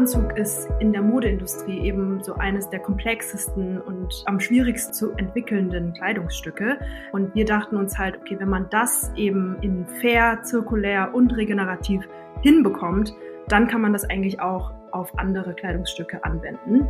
[0.00, 5.92] Anzug ist in der Modeindustrie eben so eines der komplexesten und am schwierigsten zu entwickelnden
[5.92, 6.78] Kleidungsstücke.
[7.12, 12.08] Und wir dachten uns halt, okay, wenn man das eben in fair, zirkulär und regenerativ
[12.40, 13.12] hinbekommt,
[13.48, 16.88] dann kann man das eigentlich auch auf andere Kleidungsstücke anwenden.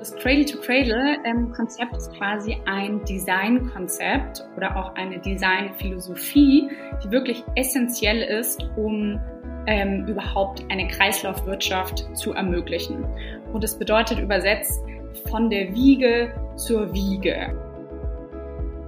[0.00, 6.70] Das Cradle-to-Cradle-Konzept ist quasi ein Design-Konzept oder auch eine Design-Philosophie,
[7.04, 9.20] die wirklich essentiell ist, um
[9.68, 13.04] ähm, überhaupt eine Kreislaufwirtschaft zu ermöglichen.
[13.52, 14.82] Und es bedeutet übersetzt
[15.30, 17.54] von der Wiege zur Wiege.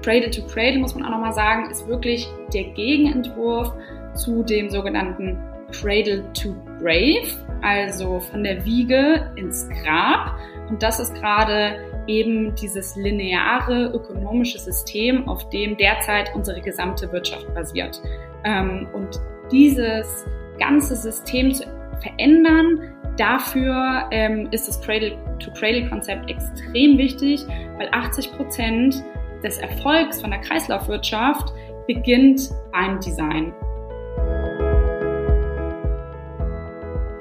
[0.02, 3.74] Cradle to Cradle, muss man auch nochmal sagen, ist wirklich der Gegenentwurf
[4.14, 5.38] zu dem sogenannten
[5.70, 7.28] Cradle to Grave,
[7.60, 10.34] also von der Wiege ins Grab.
[10.70, 11.76] Und das ist gerade
[12.06, 18.00] eben dieses lineare ökonomische System, auf dem derzeit unsere gesamte Wirtschaft basiert.
[18.44, 19.20] Ähm, und
[19.52, 20.24] dieses
[20.60, 21.64] ganze System zu
[22.00, 22.80] verändern,
[23.16, 27.44] dafür ähm, ist das Cradle-to-Cradle-Konzept extrem wichtig,
[27.78, 29.02] weil 80 Prozent
[29.42, 31.52] des Erfolgs von der Kreislaufwirtschaft
[31.86, 33.52] beginnt beim Design.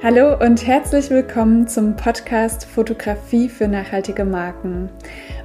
[0.02, 4.90] Hallo und herzlich willkommen zum Podcast Fotografie für nachhaltige Marken.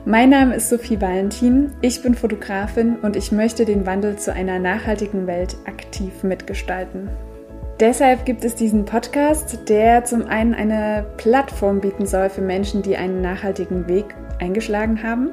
[0.05, 4.61] Mein Name ist Sophie Valentin, ich bin Fotografin und ich möchte den Wandel zu einer
[4.61, 7.09] nachhaltigen Welt aktiv mitgestalten.
[7.81, 12.97] Deshalb gibt es diesen Podcast, der zum einen eine Plattform bieten soll für Menschen, die
[12.97, 14.07] einen nachhaltigen Weg
[14.41, 15.31] eingeschlagen haben,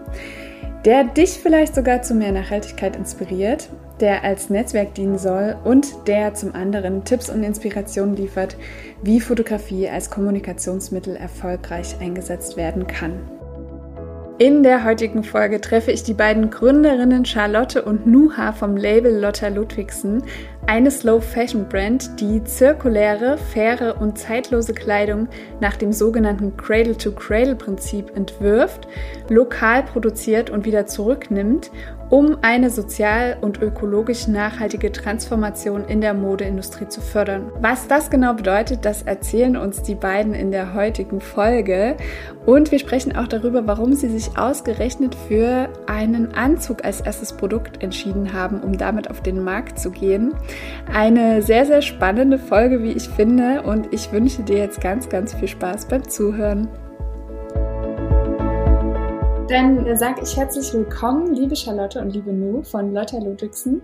[0.86, 3.70] der dich vielleicht sogar zu mehr Nachhaltigkeit inspiriert
[4.02, 8.58] der als Netzwerk dienen soll und der zum anderen Tipps und Inspirationen liefert,
[9.04, 13.20] wie Fotografie als Kommunikationsmittel erfolgreich eingesetzt werden kann.
[14.40, 19.50] In der heutigen Folge treffe ich die beiden Gründerinnen Charlotte und Nuha vom Label Lotta
[19.50, 20.24] Ludwigsen,
[20.68, 25.28] eine Slow Fashion Brand, die zirkuläre, faire und zeitlose Kleidung
[25.60, 28.88] nach dem sogenannten Cradle-to-Cradle-Prinzip entwirft,
[29.30, 31.72] lokal produziert und wieder zurücknimmt
[32.12, 37.50] um eine sozial und ökologisch nachhaltige Transformation in der Modeindustrie zu fördern.
[37.62, 41.96] Was das genau bedeutet, das erzählen uns die beiden in der heutigen Folge.
[42.46, 47.82] Und wir sprechen auch darüber, warum sie sich ausgerechnet für einen Anzug als erstes Produkt
[47.82, 50.34] entschieden haben, um damit auf den Markt zu gehen.
[50.92, 53.62] Eine sehr, sehr spannende Folge, wie ich finde.
[53.62, 56.68] Und ich wünsche dir jetzt ganz, ganz viel Spaß beim Zuhören.
[59.52, 63.82] Dann sage ich herzlich willkommen, liebe Charlotte und liebe Nu von Lotta Ludwigsen.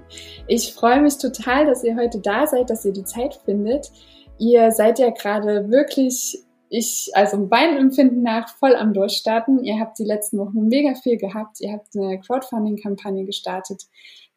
[0.47, 3.91] Ich freue mich total, dass ihr heute da seid, dass ihr die Zeit findet.
[4.38, 9.61] Ihr seid ja gerade wirklich, ich, also meinem Empfinden nach, voll am Durchstarten.
[9.61, 11.59] Ihr habt die letzten Wochen mega viel gehabt.
[11.59, 13.83] Ihr habt eine Crowdfunding-Kampagne gestartet.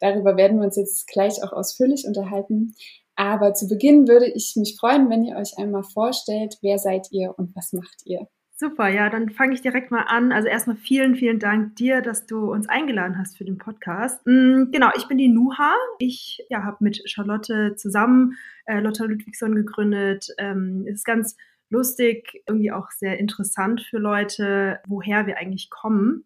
[0.01, 2.75] Darüber werden wir uns jetzt gleich auch ausführlich unterhalten.
[3.15, 7.33] Aber zu Beginn würde ich mich freuen, wenn ihr euch einmal vorstellt, wer seid ihr
[7.37, 8.27] und was macht ihr?
[8.61, 10.31] Super, ja, dann fange ich direkt mal an.
[10.31, 14.25] Also erstmal vielen, vielen Dank dir, dass du uns eingeladen hast für den Podcast.
[14.27, 15.73] Mhm, genau, ich bin die Nuha.
[15.97, 18.35] Ich ja, habe mit Charlotte zusammen
[18.65, 20.27] äh, Lotta Ludwigsson gegründet.
[20.37, 21.35] Ähm, ist ganz
[21.71, 26.25] lustig, irgendwie auch sehr interessant für Leute, woher wir eigentlich kommen,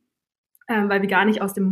[0.68, 1.72] äh, weil wir gar nicht aus dem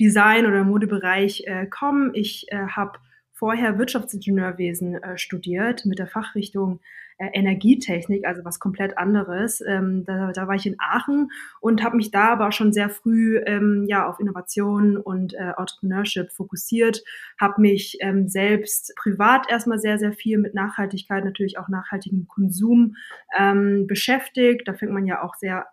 [0.00, 2.12] Modedesign oder Modebereich äh, kommen.
[2.14, 2.98] Ich äh, habe
[3.32, 6.80] vorher Wirtschaftsingenieurwesen äh, studiert mit der Fachrichtung
[7.18, 9.60] äh, Energietechnik, also was komplett anderes.
[9.60, 13.42] Ähm, da, da war ich in Aachen und habe mich da aber schon sehr früh
[13.44, 17.02] ähm, ja auf Innovation und äh, Entrepreneurship fokussiert,
[17.38, 22.96] habe mich ähm, selbst privat erstmal sehr sehr viel mit Nachhaltigkeit, natürlich auch nachhaltigem Konsum
[23.38, 24.66] ähm, beschäftigt.
[24.66, 25.66] Da fängt man ja auch sehr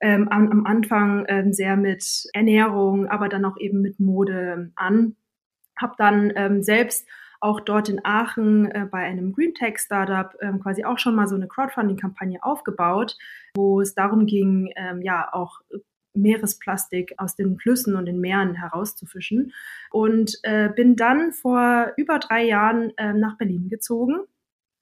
[0.00, 5.16] ähm, am, am Anfang ähm, sehr mit Ernährung, aber dann auch eben mit Mode an.
[5.76, 7.08] Hab dann ähm, selbst
[7.40, 11.26] auch dort in Aachen äh, bei einem Green Tech Startup ähm, quasi auch schon mal
[11.26, 13.18] so eine Crowdfunding-Kampagne aufgebaut,
[13.54, 15.60] wo es darum ging, ähm, ja auch
[16.14, 19.52] Meeresplastik aus den Flüssen und den Meeren herauszufischen.
[19.90, 24.20] Und äh, bin dann vor über drei Jahren äh, nach Berlin gezogen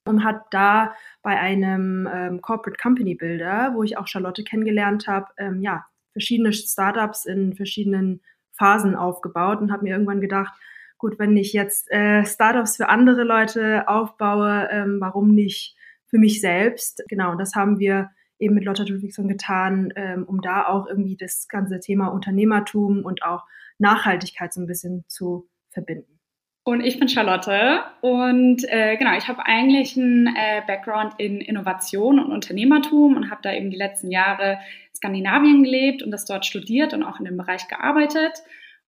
[0.05, 5.27] und hat da bei einem ähm, Corporate Company Builder, wo ich auch Charlotte kennengelernt habe,
[5.37, 8.21] ähm, ja, verschiedene Startups in verschiedenen
[8.51, 10.53] Phasen aufgebaut und habe mir irgendwann gedacht,
[10.97, 15.75] gut, wenn ich jetzt äh, Startups für andere Leute aufbaue, ähm, warum nicht
[16.07, 17.03] für mich selbst?
[17.07, 21.47] Genau, das haben wir eben mit Lotta Ludwigson getan, ähm, um da auch irgendwie das
[21.47, 23.43] ganze Thema Unternehmertum und auch
[23.79, 26.19] Nachhaltigkeit so ein bisschen zu verbinden.
[26.65, 32.19] Und ich bin Charlotte und äh, genau, ich habe eigentlich einen äh, Background in Innovation
[32.19, 36.45] und Unternehmertum und habe da eben die letzten Jahre in Skandinavien gelebt und das dort
[36.45, 38.43] studiert und auch in dem Bereich gearbeitet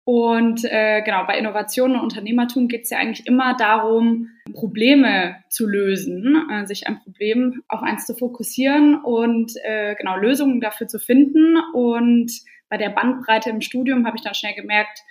[0.03, 5.67] Und äh, genau, bei Innovation und Unternehmertum geht es ja eigentlich immer darum, Probleme zu
[5.67, 10.97] lösen, äh, sich ein Problem auf eins zu fokussieren und äh, genau Lösungen dafür zu
[10.99, 11.55] finden.
[11.73, 12.31] Und
[12.67, 15.01] bei der Bandbreite im Studium habe ich dann schnell gemerkt,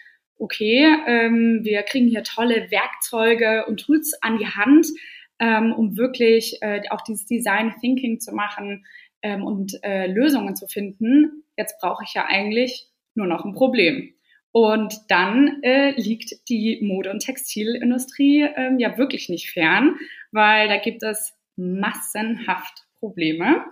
[0.41, 4.87] okay, ähm, wir kriegen hier tolle Werkzeuge und Tools an die Hand,
[5.39, 8.85] ähm, um wirklich äh, auch dieses Design Thinking zu machen
[9.23, 11.45] ähm, und äh, Lösungen zu finden.
[11.57, 14.15] Jetzt brauche ich ja eigentlich nur noch ein Problem.
[14.53, 19.97] Und dann äh, liegt die Mode- und Textilindustrie ähm, ja wirklich nicht fern,
[20.33, 23.65] weil da gibt es massenhaft Probleme.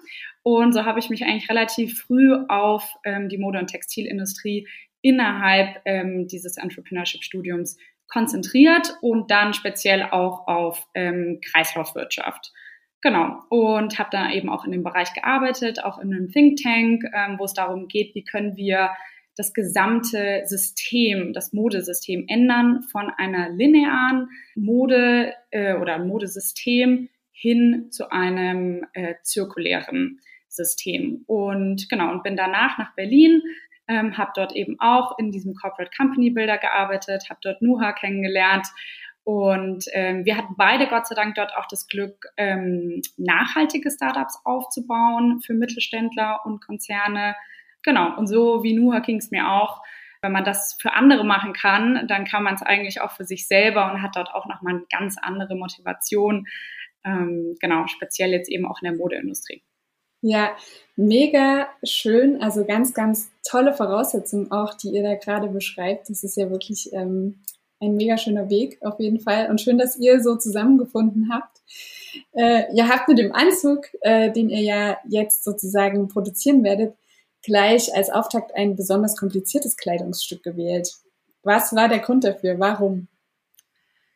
[0.43, 4.69] Und so habe ich mich eigentlich relativ früh auf ähm, die Mode- und Textilindustrie
[5.03, 7.79] innerhalb ähm, dieses Entrepreneurship-Studiums
[8.09, 12.53] konzentriert und dann speziell auch auf ähm, Kreislaufwirtschaft.
[13.01, 13.43] Genau.
[13.49, 17.39] Und habe dann eben auch in dem Bereich gearbeitet, auch in einem Think Tank, ähm,
[17.39, 18.91] wo es darum geht, wie können wir
[19.37, 28.11] das gesamte System, das Modesystem ändern von einer linearen Mode äh, oder Modesystem hin zu
[28.11, 31.23] einem äh, zirkulären System.
[31.27, 33.43] Und genau, und bin danach nach Berlin,
[33.89, 38.67] ähm, habe dort eben auch in diesem Corporate Company Builder gearbeitet, habe dort Nuha kennengelernt
[39.29, 44.41] und ähm, wir hatten beide Gott sei Dank dort auch das Glück, ähm, nachhaltige Startups
[44.45, 47.37] aufzubauen für Mittelständler und Konzerne.
[47.83, 49.83] Genau, und so wie Nuha ging es mir auch.
[50.23, 53.47] Wenn man das für andere machen kann, dann kann man es eigentlich auch für sich
[53.47, 56.47] selber und hat dort auch nochmal eine ganz andere Motivation.
[57.05, 59.63] Ähm, genau, speziell jetzt eben auch in der Modeindustrie.
[60.21, 60.57] Ja,
[60.97, 62.43] mega schön.
[62.43, 66.11] Also ganz, ganz tolle Voraussetzungen auch, die ihr da gerade beschreibt.
[66.11, 67.41] Das ist ja wirklich ähm,
[67.81, 69.49] ein mega schöner Weg auf jeden Fall.
[69.49, 71.63] Und schön, dass ihr so zusammengefunden habt.
[72.33, 76.97] Äh, ihr habt mit dem Anzug, äh, den ihr ja jetzt sozusagen produzieren werdet,
[77.43, 80.97] gleich als Auftakt ein besonders kompliziertes Kleidungsstück gewählt.
[81.45, 82.59] Was war der Grund dafür?
[82.59, 83.07] Warum?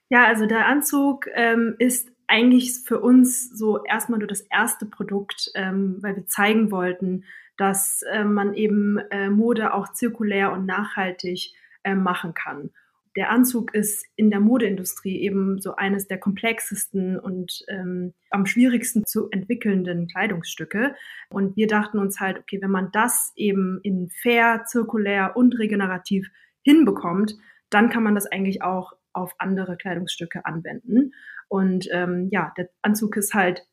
[0.08, 5.50] Ja, also der Anzug ähm, ist eigentlich für uns so erstmal nur das erste Produkt,
[5.54, 7.24] ähm, weil wir zeigen wollten,
[7.56, 11.52] dass äh, man eben äh, Mode auch zirkulär und nachhaltig
[11.84, 12.70] äh, machen kann
[13.16, 19.04] der Anzug ist in der Modeindustrie eben so eines der komplexesten und ähm, am schwierigsten
[19.04, 20.94] zu entwickelnden Kleidungsstücke.
[21.28, 26.30] Und wir dachten uns halt, okay, wenn man das eben in fair, zirkulär und regenerativ
[26.62, 27.36] hinbekommt,
[27.68, 31.12] dann kann man das eigentlich auch auf andere Kleidungsstücke anwenden.
[31.52, 33.66] Und ähm, ja, der Anzug ist halt,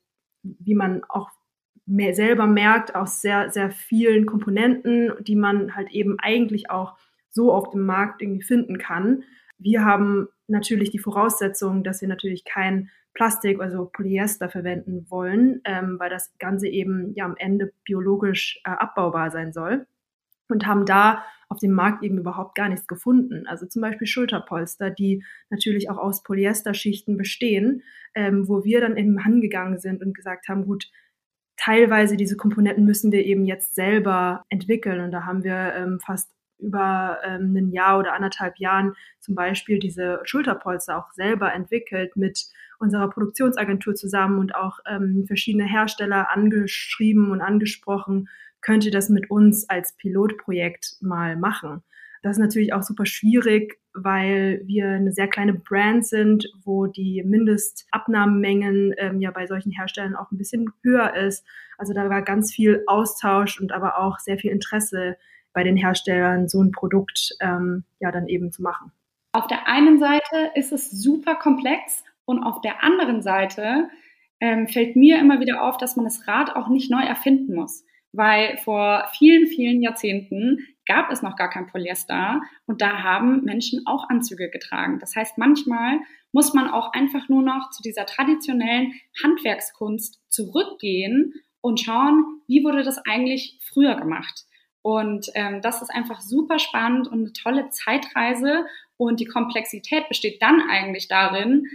[0.43, 1.29] wie man auch
[1.85, 6.97] mehr selber merkt, aus sehr, sehr vielen Komponenten, die man halt eben eigentlich auch
[7.29, 9.23] so auf dem Markt irgendwie finden kann.
[9.57, 15.95] Wir haben natürlich die Voraussetzung, dass wir natürlich kein Plastik, also Polyester verwenden wollen, ähm,
[15.99, 19.87] weil das Ganze eben ja am Ende biologisch äh, abbaubar sein soll
[20.49, 23.47] und haben da auf dem Markt eben überhaupt gar nichts gefunden.
[23.47, 27.81] Also zum Beispiel Schulterpolster, die natürlich auch aus Polyesterschichten bestehen,
[28.13, 30.89] ähm, wo wir dann eben angegangen sind und gesagt haben, gut,
[31.57, 35.01] teilweise diese Komponenten müssen wir eben jetzt selber entwickeln.
[35.01, 36.29] Und da haben wir ähm, fast
[36.59, 42.45] über ähm, ein Jahr oder anderthalb Jahren zum Beispiel diese Schulterpolster auch selber entwickelt mit
[42.79, 48.29] unserer Produktionsagentur zusammen und auch ähm, verschiedene Hersteller angeschrieben und angesprochen,
[48.61, 51.83] könnt ihr das mit uns als Pilotprojekt mal machen.
[52.21, 57.23] Das ist natürlich auch super schwierig, weil wir eine sehr kleine Brand sind, wo die
[57.23, 61.45] Mindestabnahmemengen ähm, ja bei solchen Herstellern auch ein bisschen höher ist.
[61.77, 65.17] Also da war ganz viel Austausch und aber auch sehr viel Interesse
[65.53, 68.91] bei den Herstellern so ein Produkt ähm, ja dann eben zu machen.
[69.31, 73.89] Auf der einen Seite ist es super komplex und auf der anderen Seite
[74.39, 77.85] ähm, fällt mir immer wieder auf, dass man das Rad auch nicht neu erfinden muss.
[78.11, 83.85] Weil vor vielen, vielen Jahrzehnten gab es noch gar kein Polyester und da haben Menschen
[83.85, 84.97] auch Anzüge getragen.
[84.99, 85.99] Das heißt, manchmal
[86.31, 92.83] muss man auch einfach nur noch zu dieser traditionellen Handwerkskunst zurückgehen und schauen, wie wurde
[92.83, 94.45] das eigentlich früher gemacht.
[94.81, 98.65] Und ähm, das ist einfach super spannend und eine tolle Zeitreise.
[98.97, 101.65] Und die Komplexität besteht dann eigentlich darin,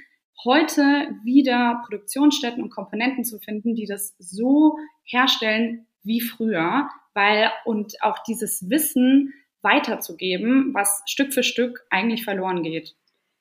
[0.45, 0.83] heute
[1.23, 8.19] wieder Produktionsstätten und Komponenten zu finden, die das so herstellen wie früher, weil und auch
[8.21, 12.95] dieses Wissen weiterzugeben, was Stück für Stück eigentlich verloren geht.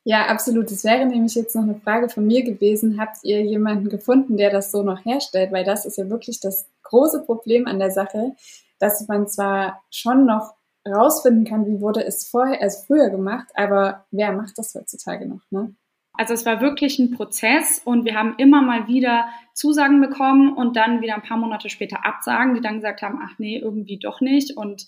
[0.05, 0.69] Ja, absolut.
[0.69, 2.99] Das wäre nämlich jetzt noch eine Frage von mir gewesen.
[2.99, 5.51] Habt ihr jemanden gefunden, der das so noch herstellt?
[5.51, 8.35] Weil das ist ja wirklich das große Problem an der Sache,
[8.79, 10.55] dass man zwar schon noch
[10.85, 15.41] rausfinden kann, wie wurde es vorher, als früher gemacht, aber wer macht das heutzutage noch,
[15.49, 15.73] ne?
[16.13, 20.75] Also es war wirklich ein Prozess und wir haben immer mal wieder Zusagen bekommen und
[20.75, 24.21] dann wieder ein paar Monate später Absagen, die dann gesagt haben, ach nee, irgendwie doch
[24.21, 24.55] nicht.
[24.57, 24.85] Und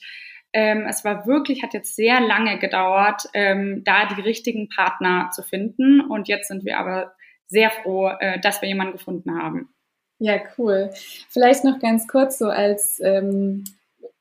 [0.57, 5.43] Ähm, es war wirklich, hat jetzt sehr lange gedauert, ähm, da die richtigen Partner zu
[5.43, 5.99] finden.
[5.99, 7.11] Und jetzt sind wir aber
[7.47, 9.73] sehr froh, äh, dass wir jemanden gefunden haben.
[10.19, 10.91] Ja, cool.
[11.29, 13.65] Vielleicht noch ganz kurz so als, ähm,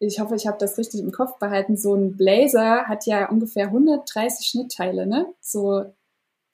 [0.00, 3.66] ich hoffe, ich habe das richtig im Kopf behalten, so ein Blazer hat ja ungefähr
[3.66, 5.26] 130 Schnittteile, ne?
[5.40, 5.84] So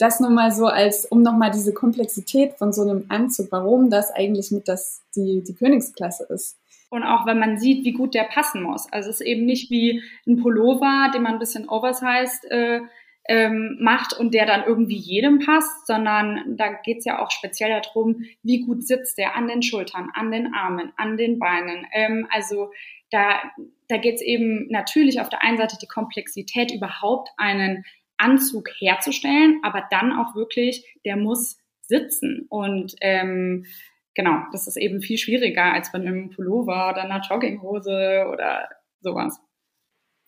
[0.00, 4.10] das nur mal so als, um nochmal diese Komplexität von so einem Anzug, warum das
[4.10, 6.56] eigentlich mit das, die, die Königsklasse ist.
[6.90, 8.92] Und auch wenn man sieht, wie gut der passen muss.
[8.92, 12.80] Also es ist eben nicht wie ein Pullover, den man ein bisschen oversized äh,
[13.28, 18.24] ähm, macht und der dann irgendwie jedem passt, sondern da geht's ja auch speziell darum,
[18.42, 21.86] wie gut sitzt der an den Schultern, an den Armen, an den Beinen.
[21.92, 22.72] Ähm, also
[23.10, 23.40] da,
[23.88, 27.84] da geht's eben natürlich auf der einen Seite die Komplexität, überhaupt einen
[28.20, 32.46] Anzug herzustellen, aber dann auch wirklich, der muss sitzen.
[32.48, 33.66] Und ähm,
[34.14, 38.68] genau, das ist eben viel schwieriger als bei einem Pullover oder einer Jogginghose oder
[39.00, 39.40] sowas.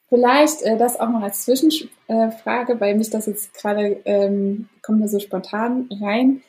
[0.09, 5.09] Vielleicht äh, das auch noch als Zwischenfrage, weil mich das jetzt gerade ähm, kommt mir
[5.09, 6.43] so spontan rein.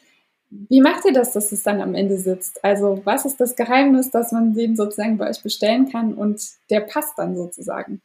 [0.49, 2.63] Wie macht ihr das, dass es dann am Ende sitzt?
[2.63, 6.81] Also was ist das Geheimnis, dass man den sozusagen bei euch bestellen kann und der
[6.81, 8.01] passt dann sozusagen?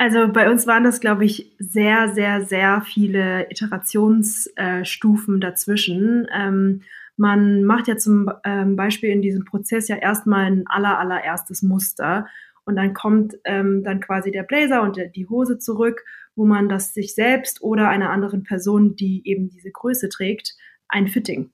[0.00, 6.26] Also bei uns waren das, glaube ich, sehr, sehr, sehr viele Iterationsstufen dazwischen.
[6.34, 6.80] Ähm,
[7.18, 12.26] man macht ja zum ähm, Beispiel in diesem Prozess ja erstmal ein aller, allererstes Muster
[12.64, 16.02] und dann kommt ähm, dann quasi der Blazer und der, die Hose zurück,
[16.34, 20.56] wo man das sich selbst oder einer anderen Person, die eben diese Größe trägt,
[20.88, 21.50] ein Fitting,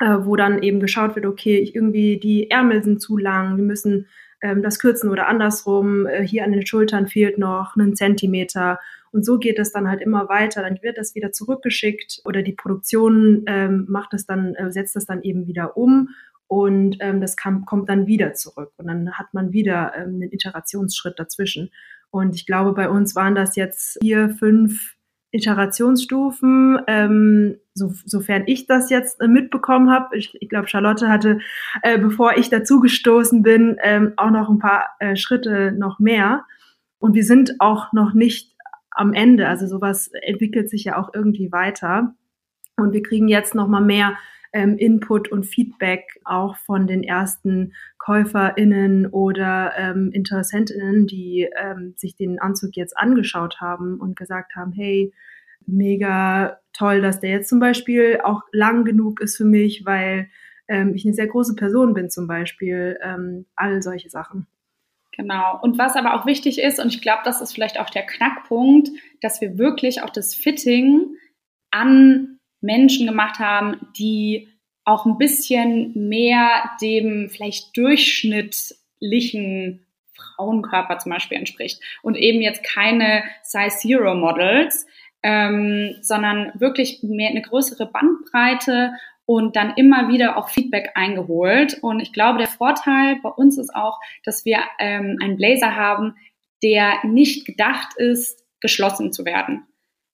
[0.00, 3.64] äh, wo dann eben geschaut wird, okay, ich irgendwie die Ärmel sind zu lang, wir
[3.64, 4.06] müssen
[4.42, 8.78] ähm, das kürzen oder andersrum, äh, hier an den Schultern fehlt noch einen Zentimeter.
[9.12, 10.62] Und so geht es dann halt immer weiter.
[10.62, 15.06] Dann wird das wieder zurückgeschickt oder die Produktion ähm, macht es dann, äh, setzt das
[15.06, 16.10] dann eben wieder um
[16.50, 18.72] und ähm, das kam, kommt dann wieder zurück.
[18.76, 21.70] Und dann hat man wieder ähm, einen Iterationsschritt dazwischen.
[22.10, 24.96] Und ich glaube, bei uns waren das jetzt vier, fünf
[25.32, 30.16] Iterationsstufen, ähm, so, sofern ich das jetzt äh, mitbekommen habe.
[30.16, 31.38] Ich, ich glaube, Charlotte hatte,
[31.82, 36.44] äh, bevor ich dazugestoßen bin, ähm, auch noch ein paar äh, Schritte noch mehr.
[36.98, 38.54] Und wir sind auch noch nicht
[38.90, 39.48] am Ende.
[39.48, 42.14] Also sowas entwickelt sich ja auch irgendwie weiter.
[42.76, 44.16] Und wir kriegen jetzt noch mal mehr
[44.52, 52.16] ähm, Input und Feedback auch von den ersten KäuferInnen oder ähm, InteressentInnen, die ähm, sich
[52.16, 55.12] den Anzug jetzt angeschaut haben und gesagt haben, hey,
[55.66, 60.28] mega toll, dass der jetzt zum Beispiel auch lang genug ist für mich, weil
[60.68, 64.46] ähm, ich eine sehr große Person bin zum Beispiel, ähm, all solche Sachen.
[65.12, 65.58] Genau.
[65.60, 68.88] Und was aber auch wichtig ist, und ich glaube, das ist vielleicht auch der Knackpunkt,
[69.20, 71.16] dass wir wirklich auch das Fitting
[71.70, 74.48] an Menschen gemacht haben, die
[74.84, 83.22] auch ein bisschen mehr dem vielleicht durchschnittlichen Frauenkörper zum Beispiel entspricht und eben jetzt keine
[83.42, 84.86] Size Zero Models,
[85.22, 88.92] ähm, sondern wirklich mehr eine größere Bandbreite
[89.26, 91.78] und dann immer wieder auch Feedback eingeholt.
[91.82, 96.16] Und ich glaube, der Vorteil bei uns ist auch, dass wir ähm, einen Blazer haben,
[96.62, 99.66] der nicht gedacht ist, geschlossen zu werden.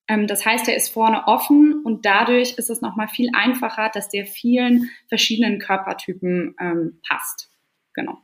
[0.08, 4.08] Ähm, das heißt, er ist vorne offen und dadurch ist es nochmal viel einfacher, dass
[4.08, 7.50] der vielen verschiedenen Körpertypen ähm, passt.
[7.94, 8.18] Genau.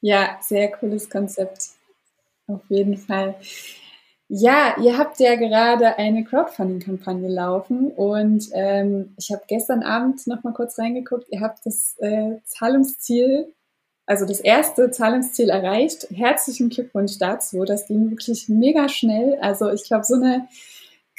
[0.00, 1.70] Ja, sehr cooles Konzept.
[2.46, 3.34] Auf jeden Fall.
[4.30, 10.42] Ja, ihr habt ja gerade eine Crowdfunding-Kampagne laufen und ähm, ich habe gestern Abend noch
[10.44, 11.28] mal kurz reingeguckt.
[11.30, 13.54] Ihr habt das äh, Zahlungsziel,
[14.04, 16.08] also das erste Zahlungsziel erreicht.
[16.10, 17.64] Herzlichen Glückwunsch dazu.
[17.64, 19.38] Das ging wirklich mega schnell.
[19.40, 20.46] Also ich glaube, so eine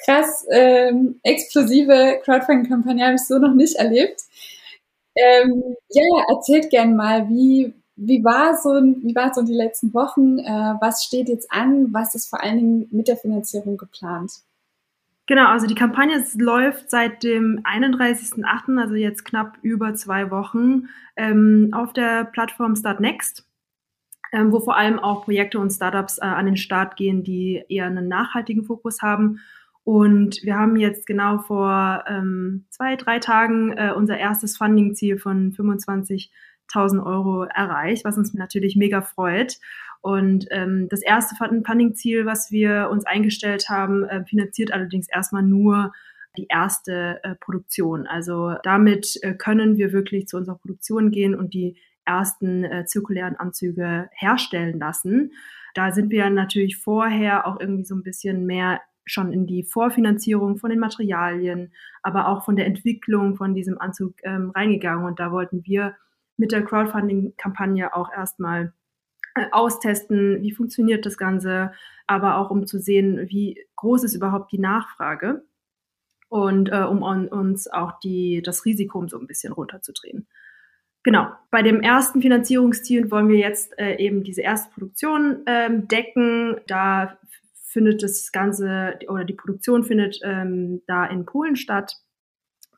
[0.05, 4.21] krass ähm, explosive Crowdfunding-Kampagne habe ich so noch nicht erlebt.
[5.15, 10.39] Ähm, ja, erzählt gern mal, wie wie war so, wie war so die letzten Wochen?
[10.39, 11.93] Äh, was steht jetzt an?
[11.93, 14.31] Was ist vor allen Dingen mit der Finanzierung geplant?
[15.27, 20.87] Genau, also die Kampagne läuft seit dem 31.08., also jetzt knapp über zwei Wochen,
[21.17, 23.45] ähm, auf der Plattform Startnext,
[24.31, 27.85] ähm, wo vor allem auch Projekte und Startups äh, an den Start gehen, die eher
[27.85, 29.41] einen nachhaltigen Fokus haben.
[29.89, 35.51] Und wir haben jetzt genau vor ähm, zwei, drei Tagen äh, unser erstes Funding-Ziel von
[35.51, 36.31] 25
[36.71, 39.57] 1000 Euro erreicht, was uns natürlich mega freut.
[40.01, 45.91] Und ähm, das erste Funding-Ziel, was wir uns eingestellt haben, äh, finanziert allerdings erstmal nur
[46.37, 48.05] die erste äh, Produktion.
[48.05, 53.37] Also damit äh, können wir wirklich zu unserer Produktion gehen und die ersten äh, zirkulären
[53.37, 55.31] Anzüge herstellen lassen.
[55.73, 60.57] Da sind wir natürlich vorher auch irgendwie so ein bisschen mehr schon in die Vorfinanzierung
[60.57, 61.73] von den Materialien,
[62.03, 65.05] aber auch von der Entwicklung von diesem Anzug ähm, reingegangen.
[65.05, 65.95] Und da wollten wir
[66.37, 68.73] mit der Crowdfunding-Kampagne auch erstmal
[69.35, 71.71] äh, austesten, wie funktioniert das Ganze,
[72.07, 75.43] aber auch um zu sehen, wie groß ist überhaupt die Nachfrage
[76.29, 80.27] und äh, um on, uns auch die, das Risiko so ein bisschen runterzudrehen.
[81.03, 86.59] Genau, bei dem ersten Finanzierungsziel wollen wir jetzt äh, eben diese erste Produktion ähm, decken.
[86.67, 87.17] Da
[87.69, 91.93] findet das Ganze oder die Produktion findet ähm, da in Polen statt,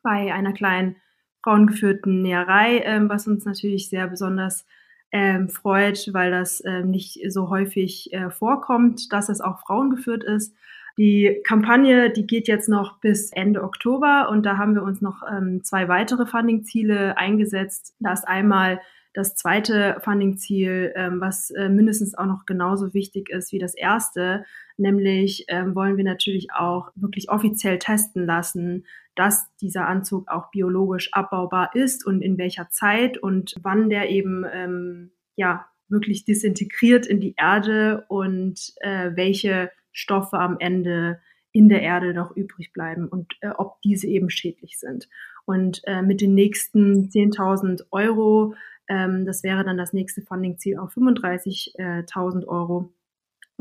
[0.03, 0.97] bei einer kleinen
[1.43, 4.65] frauengeführten Näherei, ähm, was uns natürlich sehr besonders
[5.11, 10.55] ähm, freut, weil das äh, nicht so häufig äh, vorkommt, dass es auch frauengeführt ist.
[10.97, 15.21] Die Kampagne, die geht jetzt noch bis Ende Oktober und da haben wir uns noch
[15.29, 17.95] ähm, zwei weitere Funding-Ziele eingesetzt.
[17.99, 18.81] Da ist einmal
[19.13, 24.45] das zweite Funding-Ziel, ähm, was äh, mindestens auch noch genauso wichtig ist wie das erste,
[24.81, 28.85] nämlich ähm, wollen wir natürlich auch wirklich offiziell testen lassen,
[29.15, 34.45] dass dieser Anzug auch biologisch abbaubar ist und in welcher Zeit und wann der eben
[34.51, 41.19] ähm, ja wirklich disintegriert in die Erde und äh, welche Stoffe am Ende
[41.51, 45.09] in der Erde noch übrig bleiben und äh, ob diese eben schädlich sind.
[45.45, 48.55] Und äh, mit den nächsten 10.000 Euro,
[48.87, 52.93] ähm, das wäre dann das nächste Funding-Ziel auf 35.000 Euro,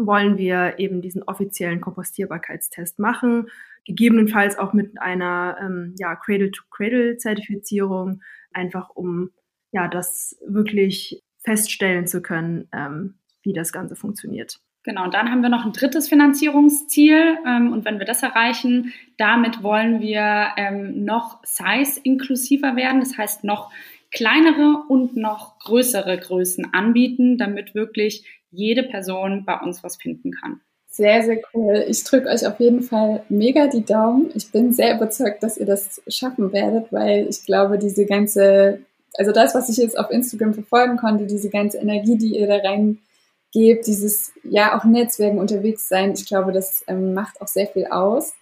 [0.07, 3.49] wollen wir eben diesen offiziellen Kompostierbarkeitstest machen,
[3.87, 9.31] gegebenenfalls auch mit einer ähm, ja, Cradle-to-Cradle-Zertifizierung, einfach um
[9.73, 14.61] ja das wirklich feststellen zu können, ähm, wie das Ganze funktioniert.
[14.83, 17.39] Genau, und dann haben wir noch ein drittes Finanzierungsziel.
[17.47, 23.01] Ähm, und wenn wir das erreichen, damit wollen wir ähm, noch size-inklusiver werden.
[23.01, 23.71] Das heißt, noch
[24.11, 30.61] kleinere und noch größere Größen anbieten, damit wirklich jede Person bei uns was finden kann.
[30.89, 31.85] Sehr, sehr cool.
[31.89, 34.31] Ich drücke euch auf jeden Fall mega die Daumen.
[34.35, 38.81] Ich bin sehr überzeugt, dass ihr das schaffen werdet, weil ich glaube, diese ganze,
[39.15, 42.57] also das, was ich jetzt auf Instagram verfolgen konnte, diese ganze Energie, die ihr da
[42.57, 47.87] reingebt, dieses, ja, auch Netzwerken unterwegs sein, ich glaube, das ähm, macht auch sehr viel
[47.87, 48.35] aus.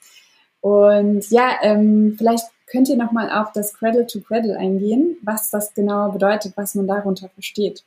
[0.61, 5.75] Und ja, ähm, vielleicht könnt ihr nochmal auf das Cradle to Cradle eingehen, was das
[5.75, 7.85] genau bedeutet, was man darunter versteht.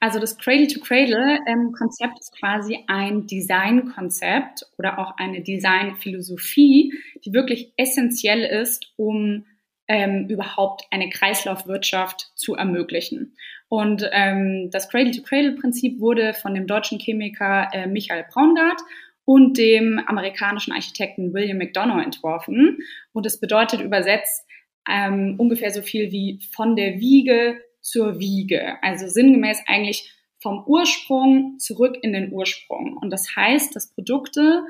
[0.00, 6.92] Also das Cradle-to-Cradle-Konzept ähm, ist quasi ein Design-Konzept oder auch eine Design-Philosophie,
[7.24, 9.44] die wirklich essentiell ist, um
[9.88, 13.34] ähm, überhaupt eine Kreislaufwirtschaft zu ermöglichen.
[13.68, 18.80] Und ähm, das Cradle-to-Cradle-Prinzip wurde von dem deutschen Chemiker äh, Michael Braungart
[19.24, 22.78] und dem amerikanischen Architekten William McDonough entworfen.
[23.12, 24.46] Und es bedeutet übersetzt
[24.88, 27.58] ähm, ungefähr so viel wie von der Wiege
[27.90, 28.82] zur Wiege.
[28.82, 32.96] Also sinngemäß eigentlich vom Ursprung zurück in den Ursprung.
[32.96, 34.64] Und das heißt, dass Produkte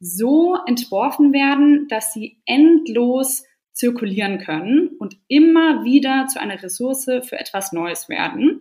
[0.00, 7.38] so entworfen werden, dass sie endlos zirkulieren können und immer wieder zu einer Ressource für
[7.38, 8.60] etwas Neues werden.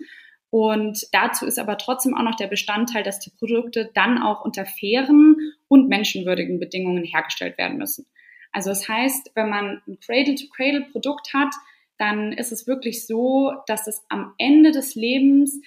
[0.49, 4.65] Und dazu ist aber trotzdem auch noch der Bestandteil, dass die Produkte dann auch unter
[4.65, 5.35] fairen
[5.67, 8.05] und menschenwürdigen Bedingungen hergestellt werden müssen.
[8.51, 11.53] Also das heißt, wenn man ein Cradle-to-Cradle-Produkt hat,
[11.97, 15.59] dann ist es wirklich so, dass es am Ende des Lebens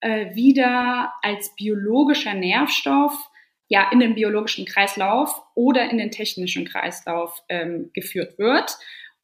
[0.00, 3.30] äh, wieder als biologischer Nährstoff
[3.68, 8.76] ja in den biologischen Kreislauf oder in den technischen Kreislauf ähm, geführt wird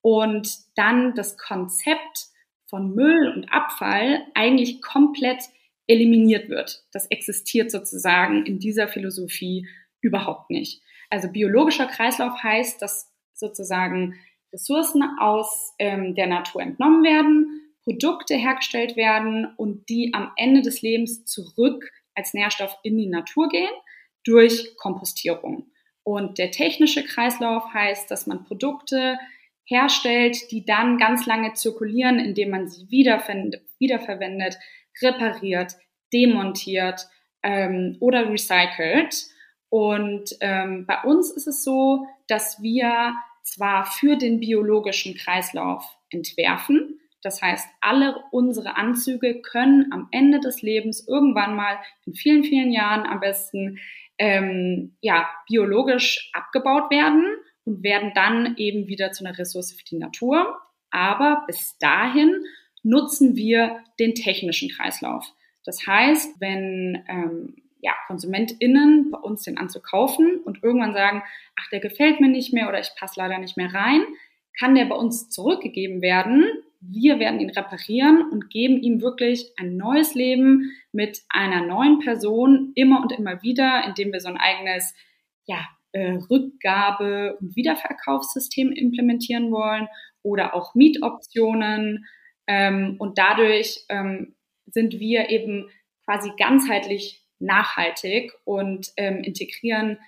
[0.02, 2.28] und dann das Konzept
[2.66, 5.42] von Müll und Abfall eigentlich komplett
[5.86, 6.84] eliminiert wird.
[6.92, 9.66] Das existiert sozusagen in dieser Philosophie
[10.00, 10.80] überhaupt nicht.
[11.10, 14.14] Also biologischer Kreislauf heißt, dass sozusagen
[14.52, 20.82] Ressourcen aus ähm, der Natur entnommen werden, Produkte hergestellt werden und die am Ende des
[20.82, 23.72] Lebens zurück als Nährstoff in die Natur gehen
[24.24, 25.70] durch Kompostierung.
[26.02, 29.18] Und der technische Kreislauf heißt, dass man Produkte
[29.64, 34.58] herstellt, die dann ganz lange zirkulieren, indem man sie wiederverwendet,
[35.00, 35.76] repariert,
[36.12, 37.06] demontiert
[37.42, 39.26] ähm, oder recycelt.
[39.68, 47.00] Und ähm, bei uns ist es so, dass wir zwar für den biologischen Kreislauf entwerfen.
[47.22, 52.72] Das heißt, alle unsere Anzüge können am Ende des Lebens irgendwann mal in vielen, vielen
[52.72, 53.78] Jahren am besten
[54.18, 57.24] ähm, ja, biologisch abgebaut werden
[57.64, 60.58] und werden dann eben wieder zu einer Ressource für die Natur.
[60.90, 62.44] Aber bis dahin
[62.82, 65.26] nutzen wir den technischen Kreislauf.
[65.64, 71.22] Das heißt, wenn ähm, ja, KonsumentInnen bei uns den Anzug kaufen und irgendwann sagen,
[71.56, 74.02] ach, der gefällt mir nicht mehr oder ich passe leider nicht mehr rein,
[74.58, 76.44] kann der bei uns zurückgegeben werden.
[76.80, 82.72] Wir werden ihn reparieren und geben ihm wirklich ein neues Leben mit einer neuen Person
[82.74, 84.94] immer und immer wieder, indem wir so ein eigenes,
[85.44, 89.88] ja, äh, Rückgabe- und Wiederverkaufssystem implementieren wollen
[90.22, 92.06] oder auch Mietoptionen.
[92.46, 94.34] Ähm, und dadurch ähm,
[94.66, 95.68] sind wir eben
[96.04, 99.98] quasi ganzheitlich nachhaltig und ähm, integrieren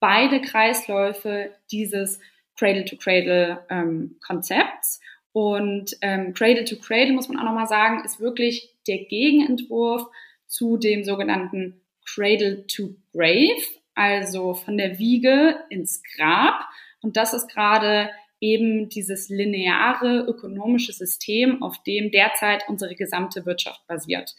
[0.00, 2.18] beide Kreisläufe dieses
[2.58, 5.00] Cradle-to-Cradle-Konzepts.
[5.00, 10.08] Ähm, und ähm, Cradle-to-Cradle, muss man auch nochmal sagen, ist wirklich der Gegenentwurf
[10.46, 13.62] zu dem sogenannten Cradle-to-Grave,
[13.94, 16.64] also von der Wiege ins Grab.
[17.00, 23.86] Und das ist gerade eben dieses lineare ökonomische System, auf dem derzeit unsere gesamte Wirtschaft
[23.86, 24.34] basiert.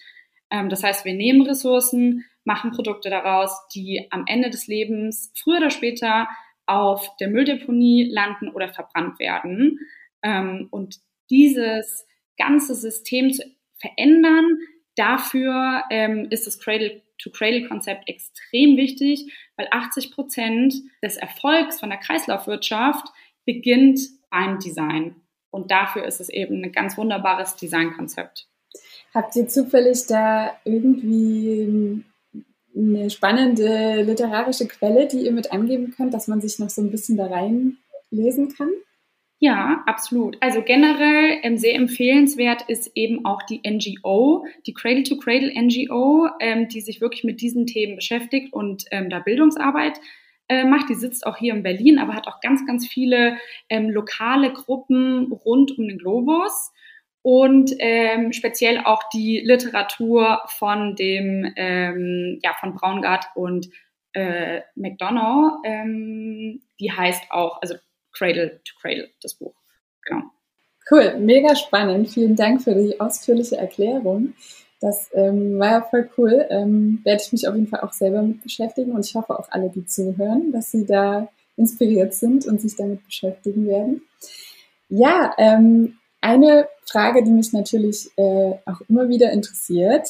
[0.49, 5.57] Ähm, das heißt, wir nehmen Ressourcen, machen Produkte daraus, die am Ende des Lebens früher
[5.57, 6.27] oder später
[6.65, 9.79] auf der Mülldeponie landen oder verbrannt werden.
[10.23, 10.97] Ähm, und
[11.29, 12.05] dieses
[12.37, 13.43] ganze System zu
[13.79, 14.59] verändern,
[14.95, 20.73] dafür ähm, ist das Cradle-to-Cradle-Konzept extrem wichtig, weil 80 Prozent
[21.03, 23.07] des Erfolgs von der Kreislaufwirtschaft
[23.45, 23.99] beginnt
[24.29, 25.15] beim Design.
[25.49, 28.47] Und dafür ist es eben ein ganz wunderbares Designkonzept.
[29.13, 32.05] Habt ihr zufällig da irgendwie
[32.75, 36.91] eine spannende literarische Quelle, die ihr mit angeben könnt, dass man sich noch so ein
[36.91, 38.69] bisschen da reinlesen kann?
[39.43, 40.37] Ja, absolut.
[40.39, 46.27] Also generell ähm, sehr empfehlenswert ist eben auch die NGO, die Cradle to Cradle NGO,
[46.39, 49.99] ähm, die sich wirklich mit diesen Themen beschäftigt und ähm, da Bildungsarbeit
[50.47, 50.89] äh, macht.
[50.89, 55.31] Die sitzt auch hier in Berlin, aber hat auch ganz, ganz viele ähm, lokale Gruppen
[55.31, 56.71] rund um den Globus
[57.23, 63.69] und ähm, speziell auch die Literatur von dem ähm, ja von Braungart und
[64.13, 67.75] äh, McDonough, ähm, die heißt auch also
[68.11, 69.53] Cradle to Cradle das Buch.
[70.05, 70.23] Genau.
[70.89, 72.09] Cool mega spannend.
[72.09, 74.33] Vielen Dank für die ausführliche Erklärung.
[74.81, 76.45] Das ähm, war ja voll cool.
[76.49, 79.47] Ähm, werde ich mich auf jeden Fall auch selber mit beschäftigen und ich hoffe auch
[79.51, 84.01] alle die zuhören dass sie da inspiriert sind und sich damit beschäftigen werden.
[84.89, 90.07] Ja ähm, eine Frage, die mich natürlich äh, auch immer wieder interessiert.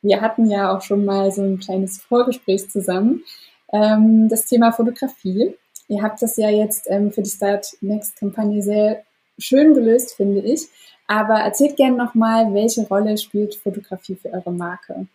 [0.00, 3.24] Wir hatten ja auch schon mal so ein kleines Vorgespräch zusammen.
[3.72, 5.54] Ähm, das Thema Fotografie.
[5.88, 9.02] Ihr habt das ja jetzt ähm, für die Start Next Kampagne sehr
[9.38, 10.68] schön gelöst, finde ich.
[11.06, 15.06] Aber erzählt gerne nochmal, welche Rolle spielt Fotografie für eure Marke?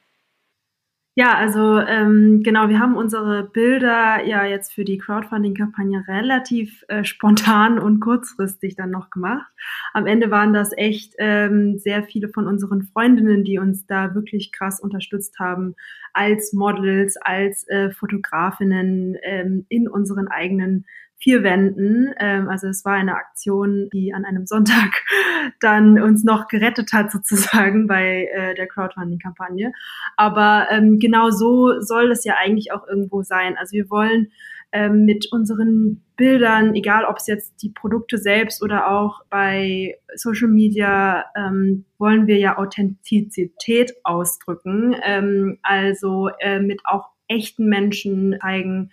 [1.20, 7.04] Ja, also ähm, genau, wir haben unsere Bilder ja jetzt für die Crowdfunding-Kampagne relativ äh,
[7.04, 9.52] spontan und kurzfristig dann noch gemacht.
[9.94, 14.52] Am Ende waren das echt ähm, sehr viele von unseren Freundinnen, die uns da wirklich
[14.52, 15.74] krass unterstützt haben,
[16.14, 20.86] als Models, als äh, Fotografinnen ähm, in unseren eigenen
[21.20, 22.14] vier Wänden.
[22.20, 25.04] Ähm, also es war eine Aktion, die an einem Sonntag
[25.60, 29.72] dann uns noch gerettet hat sozusagen bei äh, der Crowdfunding-Kampagne.
[30.16, 33.58] Aber ähm, genau so soll es ja eigentlich auch irgendwo sein.
[33.58, 34.32] Also wir wollen
[34.72, 40.50] ähm, mit unseren Bildern, egal ob es jetzt die Produkte selbst oder auch bei Social
[40.50, 44.96] Media, ähm, wollen wir ja Authentizität ausdrücken.
[45.04, 48.92] Ähm, also äh, mit auch echten Menschen zeigen,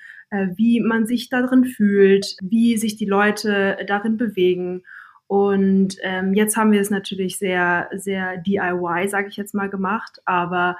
[0.56, 4.82] wie man sich darin fühlt, wie sich die Leute darin bewegen.
[5.26, 10.20] Und ähm, jetzt haben wir es natürlich sehr, sehr DIY, sage ich jetzt mal, gemacht,
[10.24, 10.76] aber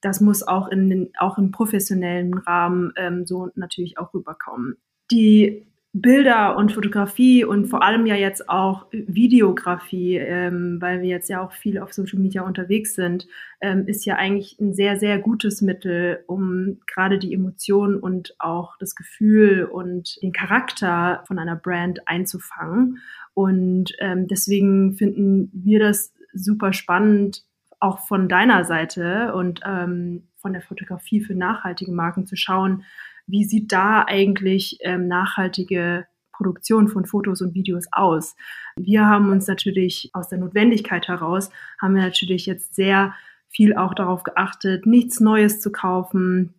[0.00, 4.76] das muss auch in den, auch im professionellen Rahmen ähm, so natürlich auch rüberkommen.
[5.10, 5.66] Die
[6.00, 11.42] Bilder und Fotografie und vor allem ja jetzt auch Videografie, ähm, weil wir jetzt ja
[11.42, 13.26] auch viel auf Social Media unterwegs sind,
[13.60, 18.76] ähm, ist ja eigentlich ein sehr, sehr gutes Mittel, um gerade die Emotionen und auch
[18.78, 22.98] das Gefühl und den Charakter von einer Brand einzufangen.
[23.34, 27.44] Und ähm, deswegen finden wir das super spannend,
[27.80, 32.84] auch von deiner Seite und ähm, von der Fotografie für nachhaltige Marken zu schauen,
[33.28, 38.34] wie sieht da eigentlich ähm, nachhaltige Produktion von Fotos und Videos aus?
[38.76, 43.14] Wir haben uns natürlich aus der Notwendigkeit heraus, haben wir natürlich jetzt sehr
[43.48, 46.54] viel auch darauf geachtet, nichts Neues zu kaufen,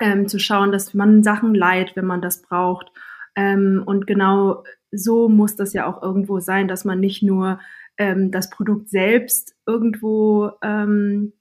[0.00, 2.90] ähm, zu schauen, dass man Sachen leiht, wenn man das braucht.
[3.34, 7.60] Ähm, und genau so muss das ja auch irgendwo sein, dass man nicht nur
[7.98, 11.32] ähm, das Produkt selbst irgendwo ähm,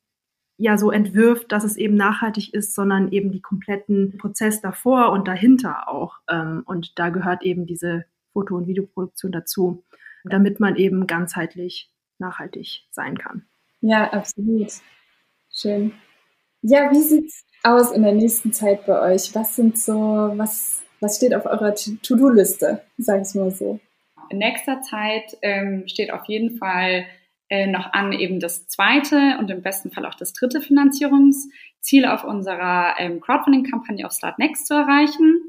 [0.57, 5.27] ja so entwirft, dass es eben nachhaltig ist, sondern eben die kompletten Prozess davor und
[5.27, 6.19] dahinter auch.
[6.29, 9.83] Ähm, und da gehört eben diese Foto- und Videoproduktion dazu,
[10.23, 13.45] damit man eben ganzheitlich nachhaltig sein kann.
[13.81, 14.71] Ja, absolut.
[15.53, 15.93] Schön.
[16.61, 19.35] Ja, wie sieht's aus in der nächsten Zeit bei euch?
[19.35, 23.79] Was sind so, was, was steht auf eurer To-Do-Liste, sag ich mal so?
[24.29, 27.05] In nächster Zeit ähm, steht auf jeden Fall
[27.49, 32.23] äh, noch an, eben das zweite und im besten Fall auch das dritte Finanzierungsziel auf
[32.23, 35.41] unserer ähm, Crowdfunding-Kampagne auf Start Next zu erreichen.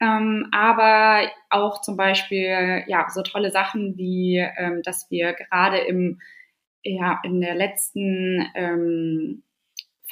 [0.00, 6.20] Ähm, aber auch zum Beispiel ja so tolle Sachen wie, ähm, dass wir gerade im
[6.84, 9.42] ja in der letzten ähm,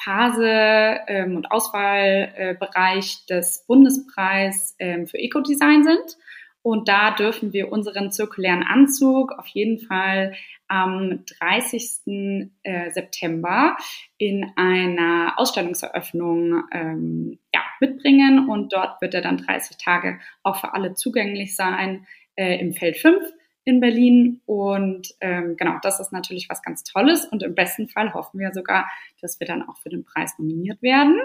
[0.03, 6.17] Phase ähm, und Auswahlbereich des Bundespreis ähm, für Ecodesign sind.
[6.63, 10.33] Und da dürfen wir unseren zirkulären Anzug auf jeden Fall
[10.67, 12.51] am 30.
[12.63, 13.75] Äh, September
[14.17, 18.47] in einer Ausstellungseröffnung ähm, ja, mitbringen.
[18.47, 22.97] Und dort wird er dann 30 Tage auch für alle zugänglich sein äh, im Feld
[22.97, 23.17] 5
[23.63, 24.41] in Berlin.
[24.45, 27.25] Und ähm, genau, das ist natürlich was ganz Tolles.
[27.25, 30.81] Und im besten Fall hoffen wir sogar, dass wir dann auch für den Preis nominiert
[30.81, 31.19] werden.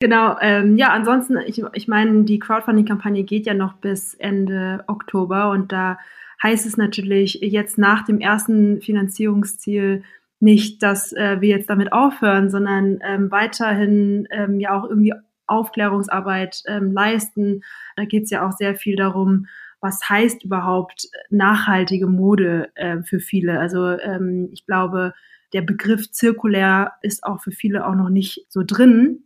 [0.00, 5.50] Genau, ähm, ja, ansonsten, ich, ich meine, die Crowdfunding-Kampagne geht ja noch bis Ende Oktober
[5.50, 5.98] und da
[6.40, 10.04] heißt es natürlich jetzt nach dem ersten Finanzierungsziel
[10.38, 15.14] nicht, dass äh, wir jetzt damit aufhören, sondern ähm, weiterhin ähm, ja auch irgendwie
[15.48, 17.62] Aufklärungsarbeit ähm, leisten.
[17.96, 19.46] Da geht es ja auch sehr viel darum,
[19.80, 23.58] was heißt überhaupt nachhaltige Mode äh, für viele.
[23.58, 25.12] Also ähm, ich glaube,
[25.52, 29.24] der Begriff zirkulär ist auch für viele auch noch nicht so drin.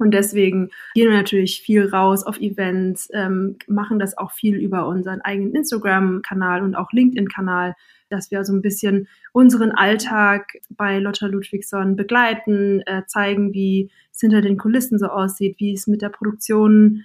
[0.00, 4.88] Und deswegen gehen wir natürlich viel raus auf Events, ähm, machen das auch viel über
[4.88, 7.74] unseren eigenen Instagram-Kanal und auch LinkedIn-Kanal,
[8.08, 14.20] dass wir so ein bisschen unseren Alltag bei Lotta Ludwigsson begleiten, äh, zeigen, wie es
[14.20, 17.04] hinter den Kulissen so aussieht, wie es mit der Produktion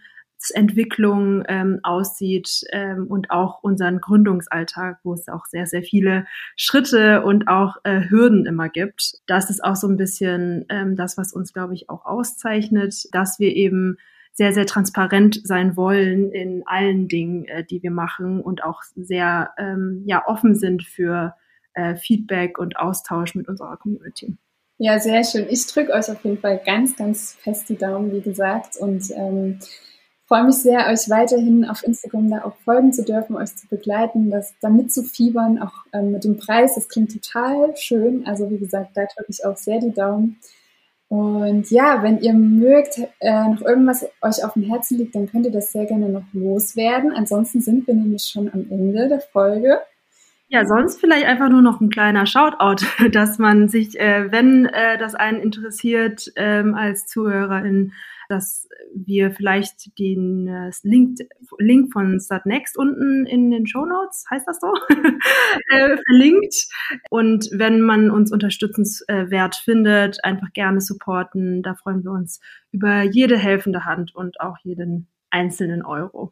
[0.52, 7.24] Entwicklung ähm, aussieht ähm, und auch unseren Gründungsalltag, wo es auch sehr, sehr viele Schritte
[7.24, 9.16] und auch äh, Hürden immer gibt.
[9.28, 13.40] Das ist auch so ein bisschen ähm, das, was uns, glaube ich, auch auszeichnet, dass
[13.40, 13.98] wir eben
[14.34, 19.52] sehr, sehr transparent sein wollen in allen Dingen, äh, die wir machen und auch sehr
[19.58, 21.36] ähm, ja, offen sind für
[21.74, 24.36] äh, Feedback und Austausch mit unserer Community.
[24.78, 25.48] Ja, sehr schön.
[25.50, 28.76] Ich drücke euch auf jeden Fall ganz, ganz fest die Daumen, wie gesagt.
[28.78, 29.60] Und ähm,
[30.28, 34.32] freue mich sehr, euch weiterhin auf Instagram da auch folgen zu dürfen, euch zu begleiten,
[34.32, 36.76] das damit zu fiebern, auch ähm, mit dem Preis.
[36.76, 38.26] Das klingt total schön.
[38.26, 40.40] Also wie gesagt, da drücke ich auch sehr die Daumen.
[41.08, 45.46] Und ja, wenn ihr mögt, äh, noch irgendwas euch auf dem Herzen liegt, dann könnt
[45.46, 47.12] ihr das sehr gerne noch loswerden.
[47.14, 49.80] Ansonsten sind wir nämlich schon am Ende der Folge.
[50.48, 54.98] Ja, sonst vielleicht einfach nur noch ein kleiner Shoutout, dass man sich, äh, wenn äh,
[54.98, 57.94] das einen interessiert, ähm, als Zuhörerin
[58.30, 61.20] dass wir vielleicht den äh, Link,
[61.58, 64.74] Link von Startnext unten in den Show Notes, heißt das so,
[65.70, 66.68] äh, verlinkt.
[67.10, 71.64] Und wenn man uns unterstützenswert findet, einfach gerne supporten.
[71.64, 72.40] Da freuen wir uns
[72.72, 76.32] über jede helfende Hand und auch jeden einzelnen Euro.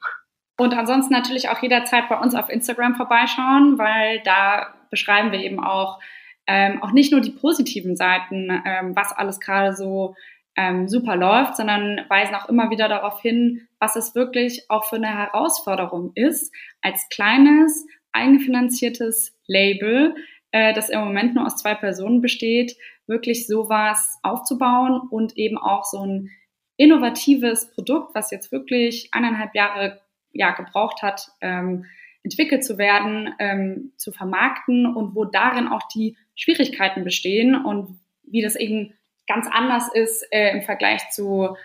[0.58, 5.60] Und ansonsten natürlich auch jederzeit bei uns auf Instagram vorbeischauen, weil da beschreiben wir eben
[5.60, 6.00] auch
[6.46, 10.16] ähm, auch nicht nur die positiven Seiten, ähm, was alles gerade so
[10.56, 14.98] ähm, super läuft, sondern weisen auch immer wieder darauf hin, was es wirklich auch für
[14.98, 20.16] eine Herausforderung ist, als kleines, eigenfinanziertes Label,
[20.52, 22.76] äh, das im Moment nur aus zwei Personen besteht,
[23.08, 26.30] wirklich sowas aufzubauen und eben auch so ein
[26.78, 31.86] innovatives Produkt, was jetzt wirklich eineinhalb Jahre ja, gebraucht hat, ähm,
[32.24, 38.42] entwickelt zu werden, ähm, zu vermarkten und wo darin auch die Schwierigkeiten bestehen und wie
[38.42, 38.94] das eben
[39.28, 41.56] ganz anders ist äh, im Vergleich zu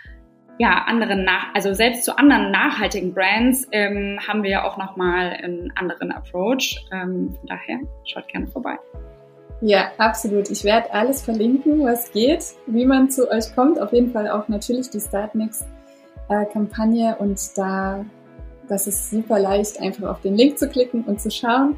[0.58, 5.30] ja, anderen nach, also selbst zu anderen nachhaltigen Brands ähm, haben wir ja auch nochmal
[5.30, 6.84] einen anderen Approach.
[6.92, 8.76] Ähm, von daher schaut gerne vorbei.
[9.60, 10.50] Ja, absolut.
[10.50, 13.80] Ich werde alles verlinken, was geht, wie man zu euch kommt.
[13.80, 18.04] Auf jeden Fall auch natürlich die Startnext-Kampagne äh, und da,
[18.68, 21.76] das ist super leicht, einfach auf den Link zu klicken und zu schauen.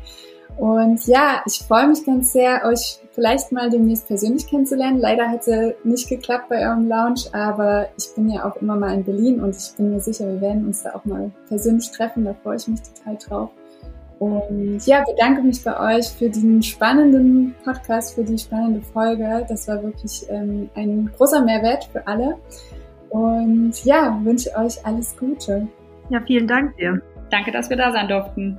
[0.57, 4.99] Und ja, ich freue mich ganz sehr, euch vielleicht mal demnächst persönlich kennenzulernen.
[4.99, 8.95] Leider hat es nicht geklappt bei eurem Lounge, aber ich bin ja auch immer mal
[8.95, 12.25] in Berlin und ich bin mir sicher, wir werden uns da auch mal persönlich treffen.
[12.25, 13.51] Da freue ich mich total drauf.
[14.19, 19.47] Und ja, bedanke mich bei euch für den spannenden Podcast, für die spannende Folge.
[19.49, 22.37] Das war wirklich ähm, ein großer Mehrwert für alle.
[23.09, 25.67] Und ja, wünsche euch alles Gute.
[26.11, 27.01] Ja, vielen Dank dir.
[27.31, 28.59] Danke, dass wir da sein durften.